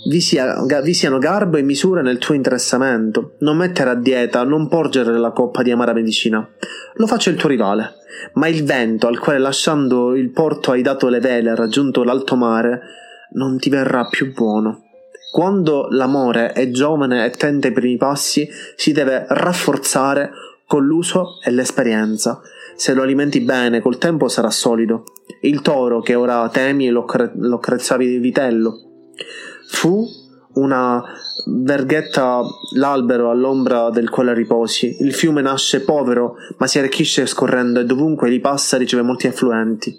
[0.07, 3.35] vi, sia, vi, siano garbo e misura nel tuo interessamento.
[3.39, 6.47] Non mettere a dieta, non porgere la coppa di amara medicina.
[6.95, 7.95] Lo faccia il tuo rivale.
[8.33, 12.81] Ma il vento, al quale lasciando il porto hai dato le vele, raggiunto l'alto mare,
[13.33, 14.83] non ti verrà più buono.
[15.31, 20.31] Quando l'amore è giovane e tenta i primi passi, si deve rafforzare
[20.65, 22.39] con l'uso e l'esperienza.
[22.75, 25.03] Se lo alimenti bene, col tempo sarà solido.
[25.41, 28.87] Il toro che ora temi lo, cre- lo crezzavi vitello
[29.67, 30.07] Fu
[30.53, 31.03] una
[31.45, 32.41] verghetta
[32.75, 34.97] l'albero all'ombra del quale riposi.
[34.99, 39.97] Il fiume nasce povero, ma si arricchisce scorrendo e dovunque li passa riceve molti affluenti.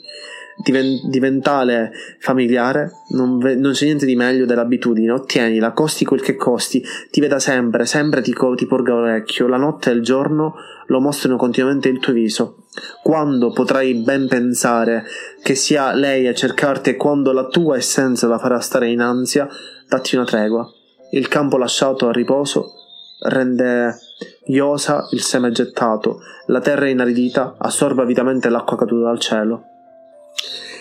[0.61, 5.13] Diven- diventale familiare, non, ve- non, c'è niente di meglio dell'abitudine.
[5.13, 9.47] Ottienila, costi quel che costi, ti veda sempre, sempre ti, co- ti porga orecchio.
[9.47, 10.55] La notte e il giorno
[10.87, 12.65] lo mostrano continuamente il tuo viso
[13.03, 15.05] quando potrai ben pensare
[15.43, 19.49] che sia lei a cercarti e quando la tua essenza la farà stare in ansia,
[19.89, 20.69] datti una tregua.
[21.11, 22.75] Il campo lasciato a riposo
[23.21, 23.99] rende
[24.47, 29.63] iosa il seme gettato, la terra inaridita assorba avidamente l'acqua caduta dal cielo.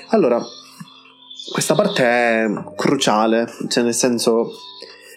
[0.10, 0.42] Allora,
[1.52, 4.52] questa parte è cruciale, cioè nel senso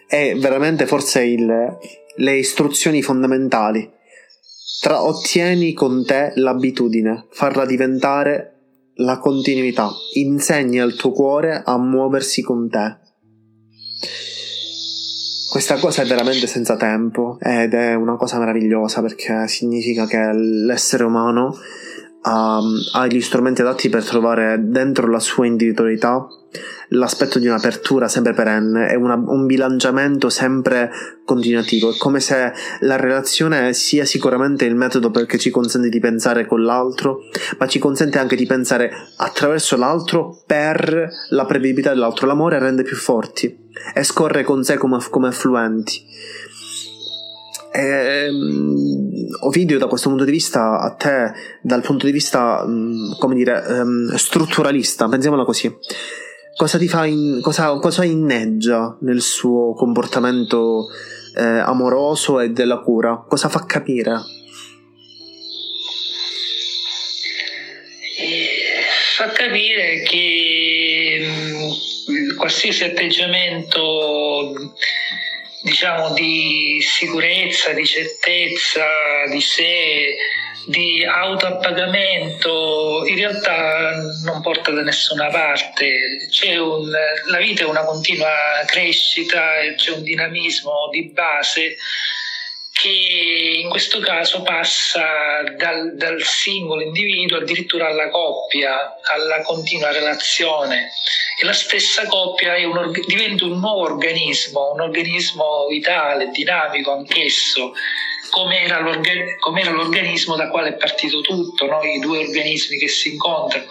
[0.06, 1.76] è veramente forse il,
[2.16, 3.98] le istruzioni fondamentali.
[4.80, 8.60] Tra, ottieni con te l'abitudine, farla diventare
[8.94, 12.96] la continuità, insegni al tuo cuore a muoversi con te.
[15.50, 21.04] Questa cosa è veramente senza tempo ed è una cosa meravigliosa perché significa che l'essere
[21.04, 21.56] umano
[22.22, 22.60] ha,
[22.92, 26.26] ha gli strumenti adatti per trovare dentro la sua individualità
[26.88, 30.90] l'aspetto di un'apertura sempre perenne e una, un bilanciamento sempre
[31.24, 31.90] continuativo.
[31.90, 36.62] È come se la relazione sia sicuramente il metodo perché ci consente di pensare con
[36.64, 37.20] l'altro,
[37.58, 42.26] ma ci consente anche di pensare attraverso l'altro per la prevedibilità dell'altro.
[42.26, 46.04] L'amore rende più forti e scorre con sé come, come affluenti.
[47.72, 48.76] Ehm,
[49.42, 53.62] Ovidio da questo punto di vista a te dal punto di vista mm, come dire
[53.68, 55.72] um, strutturalista pensiamola così
[56.60, 60.88] cosa ti fa in, cosa, cosa inneggia nel suo comportamento
[61.34, 63.24] eh, amoroso e della cura?
[63.26, 64.20] Cosa fa capire?
[69.16, 74.74] Fa capire che mm, qualsiasi atteggiamento
[75.62, 78.84] diciamo, di sicurezza, di certezza
[79.30, 80.16] di sé,
[80.66, 83.92] di autoappagamento, in realtà
[84.24, 86.28] non porta da nessuna parte.
[86.58, 86.90] Un,
[87.26, 88.30] la vita è una continua
[88.66, 89.40] crescita,
[89.76, 91.76] c'è un dinamismo di base
[92.80, 100.90] che in questo caso passa dal, dal, singolo individuo addirittura alla coppia, alla continua relazione
[101.38, 107.72] e la stessa coppia un, diventa un nuovo organismo, un organismo vitale, dinamico anch'esso,
[108.30, 111.82] come era, l'organismo da quale è partito tutto, no?
[111.82, 113.70] i due organismi che si incontrano.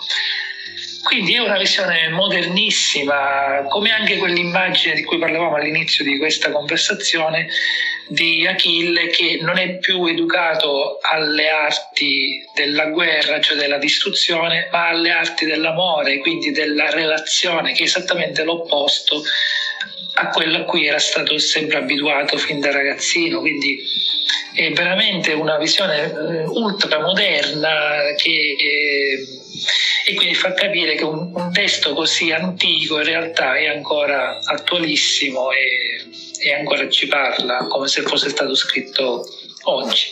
[1.04, 7.48] Quindi è una visione modernissima, come anche quell'immagine di cui parlavamo all'inizio di questa conversazione
[8.08, 14.90] di Achille che non è più educato alle arti della guerra, cioè della distruzione, ma
[14.90, 19.24] alle arti dell'amore, quindi della relazione, che è esattamente l'opposto
[20.14, 23.40] a quello a cui era stato sempre abituato fin da ragazzino.
[23.40, 23.80] Quindi
[24.54, 27.70] è veramente una visione eh, ultra moderna
[28.18, 29.28] che, eh,
[30.06, 35.52] e quindi fa capire che un, un, testo così antico in realtà è ancora attualissimo
[35.52, 39.26] e, e, ancora ci parla come se fosse stato scritto
[39.64, 40.08] oggi.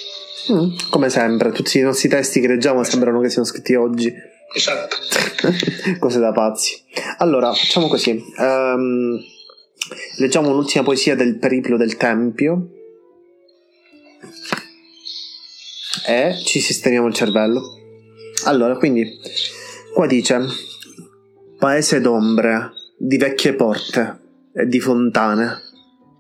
[0.52, 4.14] Mm, come sempre, tutti i nostri testi che leggiamo sembrano che siano scritti oggi.
[4.54, 4.95] Esatto.
[6.00, 6.82] Cose da pazzi.
[7.18, 8.12] Allora, facciamo così.
[8.38, 9.20] Um,
[10.18, 12.70] leggiamo l'ultima poesia del Periplo del Tempio
[16.08, 17.62] e ci sistemiamo il cervello.
[18.46, 19.20] Allora, quindi
[19.94, 20.40] qua dice
[21.58, 24.20] paese d'ombre, di vecchie porte
[24.54, 25.62] e di fontane,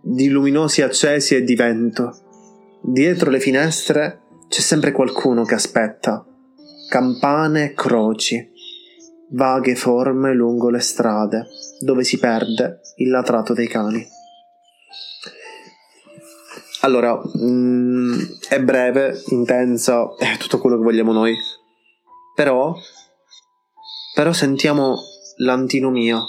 [0.01, 2.79] di luminosi accesi e di vento.
[2.81, 6.25] Dietro le finestre c'è sempre qualcuno che aspetta,
[6.89, 8.49] campane e croci,
[9.31, 11.47] vaghe forme lungo le strade,
[11.79, 14.05] dove si perde il latrato dei cani.
[16.81, 18.19] Allora, mm,
[18.49, 21.35] è breve, intensa, è tutto quello che vogliamo noi.
[22.35, 22.75] Però,
[24.13, 24.95] però sentiamo
[25.37, 26.21] l'antinomia,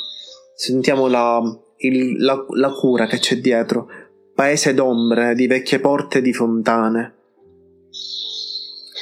[0.57, 1.41] sentiamo la,
[1.79, 3.89] il, la, la cura che c'è dietro.
[4.35, 7.15] Paese d'ombre, di vecchie porte di fontane.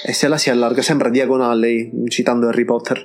[0.04, 3.04] E se la si allarga, sembra diagonale, citando Harry Potter.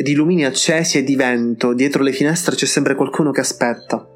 [0.00, 4.06] Di lumini accesi e di vento, dietro le finestre c'è sempre qualcuno che aspetta.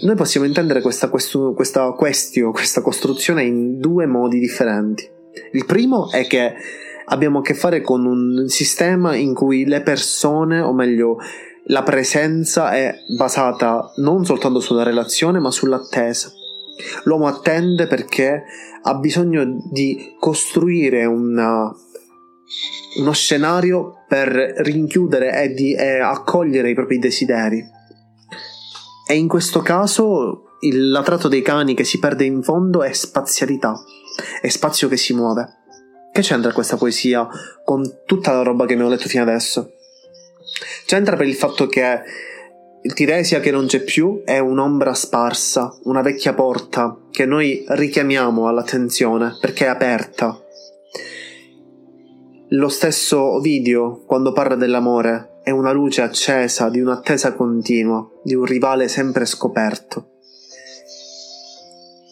[0.00, 5.08] Noi possiamo intendere questa, questo, questa questio, questa costruzione in due modi differenti.
[5.52, 6.52] Il primo è che
[7.04, 11.18] abbiamo a che fare con un sistema in cui le persone, o meglio,
[11.66, 16.32] la presenza è basata non soltanto sulla relazione, ma sull'attesa.
[17.04, 18.42] L'uomo attende perché
[18.82, 21.72] ha bisogno di costruire una,
[22.98, 27.64] uno scenario per rinchiudere e, di, e accogliere i propri desideri.
[29.06, 33.74] E in questo caso il latrato dei cani che si perde in fondo è spazialità,
[34.40, 35.56] è spazio che si muove.
[36.12, 37.28] Che c'entra questa poesia
[37.64, 39.72] con tutta la roba che abbiamo letto fino adesso?
[40.86, 42.02] C'entra per il fatto che
[42.94, 49.36] Tiresia che non c'è più è un'ombra sparsa, una vecchia porta che noi richiamiamo all'attenzione
[49.40, 50.40] perché è aperta.
[52.52, 58.46] Lo stesso video, quando parla dell'amore, è una luce accesa di un'attesa continua, di un
[58.46, 60.12] rivale sempre scoperto.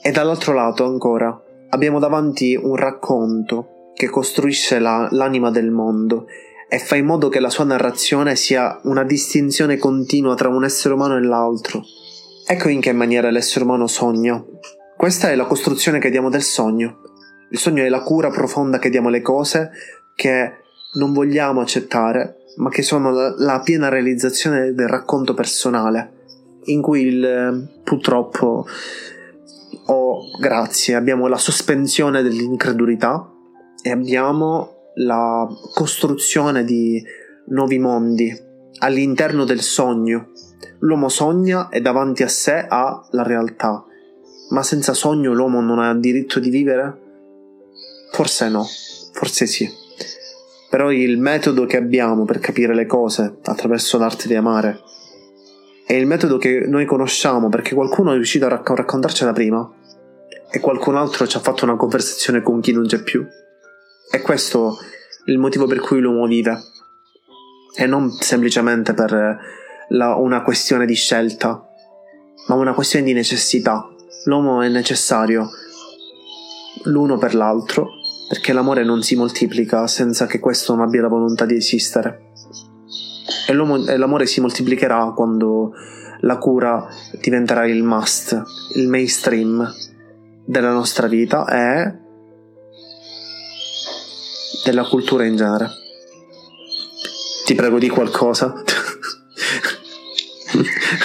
[0.03, 6.27] E dall'altro lato ancora abbiamo davanti un racconto che costruisce la, l'anima del mondo
[6.69, 10.93] e fa in modo che la sua narrazione sia una distinzione continua tra un essere
[10.93, 11.83] umano e l'altro.
[12.47, 14.45] Ecco in che maniera l'essere umano sogna.
[14.99, 16.99] Questa è la costruzione che diamo del sogno.
[17.49, 19.71] Il sogno è la cura profonda che diamo alle cose
[20.17, 20.53] che
[20.95, 26.13] non vogliamo accettare, ma che sono la, la piena realizzazione del racconto personale,
[26.65, 28.67] in cui il, purtroppo
[29.89, 33.31] o oh, grazie abbiamo la sospensione dell'incredulità
[33.83, 37.01] e abbiamo la costruzione di
[37.49, 38.37] nuovi mondi
[38.79, 40.31] all'interno del sogno.
[40.81, 43.85] L'uomo sogna e davanti a sé ha la realtà,
[44.51, 47.05] ma senza sogno l'uomo non ha diritto di vivere?
[48.13, 48.65] Forse no,
[49.13, 49.85] forse sì.
[50.69, 54.81] Però il metodo che abbiamo per capire le cose attraverso l'arte di amare
[55.87, 59.71] è il metodo che noi conosciamo perché qualcuno è riuscito a racc- raccontarcela prima
[60.51, 63.25] e qualcun altro ci ha fatto una conversazione con chi non c'è più.
[64.11, 64.79] E questo
[65.25, 66.59] è il motivo per cui l'uomo vive.
[67.77, 69.39] E non semplicemente per
[69.91, 71.65] la, una questione di scelta,
[72.49, 73.89] ma una questione di necessità.
[74.25, 75.49] L'uomo è necessario
[76.85, 77.91] l'uno per l'altro,
[78.29, 82.33] perché l'amore non si moltiplica senza che questo non abbia la volontà di esistere.
[83.49, 85.73] E, e l'amore si moltiplicherà quando
[86.21, 86.89] la cura
[87.21, 88.43] diventerà il must,
[88.75, 89.73] il mainstream
[90.45, 92.05] della nostra vita e
[94.65, 95.71] della cultura in genere.
[97.45, 98.53] Ti prego di qualcosa.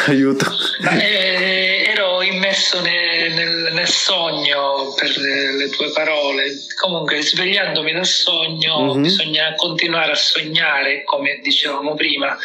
[0.07, 0.45] Aiuto.
[0.89, 1.60] Eh,
[2.61, 6.53] immerso nel, nel, nel, sogno per le tue parole.
[6.79, 9.01] Comunque, svegliandomi dal sogno, mm-hmm.
[9.01, 12.37] bisogna continuare a sognare, come dicevamo prima.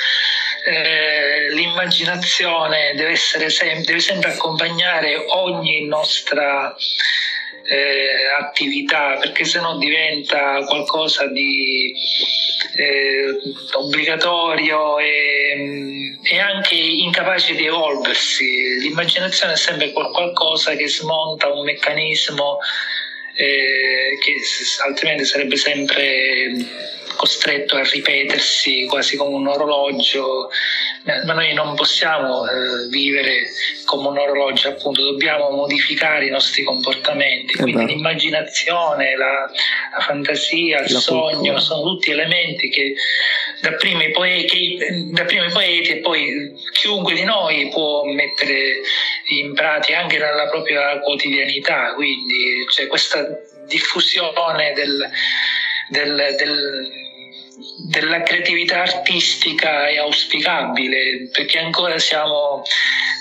[0.64, 6.74] Eh, l'immaginazione deve, essere sem- deve sempre accompagnare ogni nostra
[7.68, 8.08] eh,
[8.38, 11.94] attività perché sennò diventa qualcosa di
[12.76, 13.38] eh,
[13.72, 18.78] obbligatorio e, e, anche incapace di evolversi.
[18.80, 22.58] L'immaginazione è sempre qualcosa che smonta un meccanismo
[23.34, 24.34] eh, che
[24.86, 26.54] altrimenti sarebbe sempre
[27.16, 30.50] costretto a ripetersi quasi come un orologio,
[31.24, 33.44] ma noi non possiamo eh, vivere
[33.84, 39.48] come un orologio, appunto, dobbiamo modificare i nostri comportamenti, quindi eh l'immaginazione, la,
[39.92, 41.60] la, fantasia, il la sogno cultura.
[41.60, 42.94] sono tutti elementi che
[43.60, 44.78] da prima, i poeti,
[45.52, 48.80] poeti e poi chiunque di noi può mettere
[49.28, 53.24] in pratica anche nella propria quotidianità, quindi c'è questa
[53.68, 55.08] diffusione del,
[55.88, 57.04] del, del
[57.88, 62.62] della creatività artistica è auspicabile perché ancora siamo,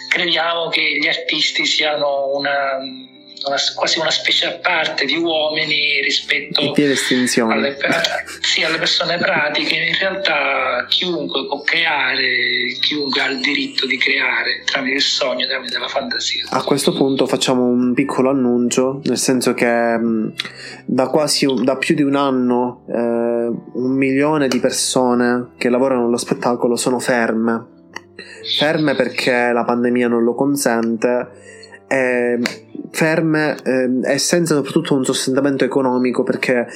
[0.09, 2.77] crediamo che gli artisti siano una,
[3.45, 6.61] una, quasi una specie a parte di uomini rispetto
[7.53, 7.77] alle,
[8.41, 9.75] sì, alle, persone pratiche.
[9.75, 15.77] In realtà chiunque può creare, chiunque ha il diritto di creare tramite il sogno, tramite
[15.77, 16.45] la fantasia.
[16.49, 19.97] A questo punto facciamo un piccolo annuncio, nel senso che
[20.86, 26.17] da quasi da più di un anno eh, un milione di persone che lavorano nello
[26.17, 27.73] spettacolo sono ferme.
[28.57, 31.27] Ferme perché la pandemia non lo consente
[31.87, 32.39] e
[32.91, 36.67] ferme eh, e senza soprattutto un sostentamento economico perché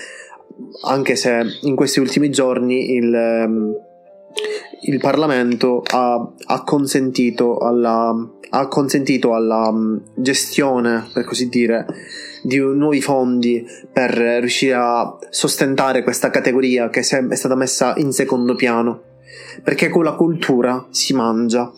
[0.84, 3.76] anche se in questi ultimi giorni il, ehm,
[4.82, 8.14] il Parlamento ha, ha, consentito alla,
[8.50, 11.86] ha consentito alla mm, gestione, per così dire,
[12.42, 18.56] di nuovi fondi per riuscire a sostentare questa categoria che è stata messa in secondo
[18.56, 19.04] piano.
[19.64, 21.72] Perché con la cultura si mangia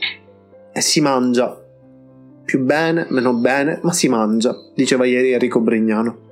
[0.74, 1.60] e si mangia
[2.44, 6.30] più bene, meno bene, ma si mangia, diceva ieri Enrico Brignano.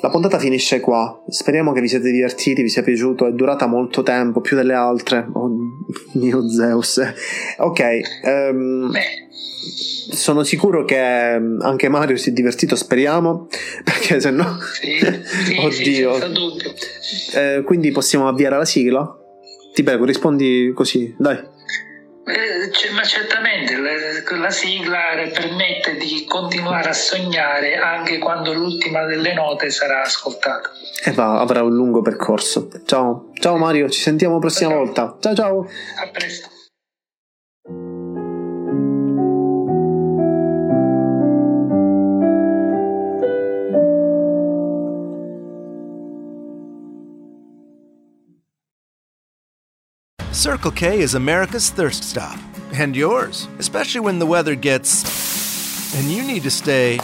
[0.00, 1.24] La puntata finisce qua.
[1.28, 3.26] Speriamo che vi siate divertiti, vi sia piaciuto.
[3.26, 5.26] È durata molto tempo, più delle altre.
[5.32, 5.50] Oh
[6.14, 7.00] mio Zeus.
[7.56, 8.00] Ok.
[8.22, 8.92] Um,
[10.12, 13.48] sono sicuro che anche Mario si è divertito, speriamo.
[13.84, 14.58] Perché se no.
[14.60, 14.98] Sì,
[15.70, 16.18] sì, Oddio.
[17.00, 19.16] Sì, eh, quindi possiamo avviare la sigla?
[19.74, 21.54] Ti prego, rispondi così, dai.
[22.28, 24.98] Eh, ma certamente la, la, sigla
[25.32, 30.72] permette di continuare a sognare anche quando l'ultima delle note sarà ascoltata.
[31.04, 32.68] E va, avrà un lungo percorso.
[32.84, 34.78] Ciao, ciao Mario, ci sentiamo la prossima ciao.
[34.78, 35.16] volta.
[35.20, 35.68] Ciao ciao.
[36.02, 36.55] A presto.
[50.46, 52.38] Circle K is America's thirst stop.
[52.72, 55.92] And yours, especially when the weather gets.
[55.96, 57.00] and you need to stay.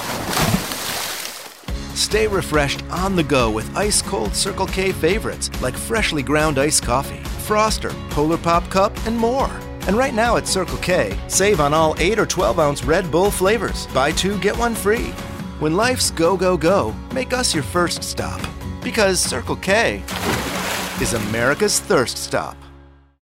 [1.97, 6.85] Stay refreshed on the go with ice cold Circle K favorites like freshly ground iced
[6.85, 7.19] coffee,
[7.49, 9.51] Froster, Polar Pop Cup, and more.
[9.89, 13.33] And right now at Circle K, save on all 8 or 12 ounce Red Bull
[13.33, 13.89] flavors.
[13.89, 15.09] Buy two, get one free.
[15.59, 18.41] When life's go, go, go, make us your first stop.
[18.85, 20.01] Because Circle K
[21.01, 22.57] is America's thirst stop.